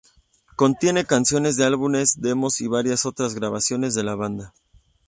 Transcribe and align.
Contiene 0.55 1.05
canciones 1.05 1.57
de 1.57 1.65
álbumes, 1.65 2.19
demos 2.19 2.59
y 2.61 2.65
varios 2.67 3.05
otras 3.05 3.35
grabaciones 3.35 3.93
de 3.93 4.03
la 4.03 4.15
banda. 4.15 4.55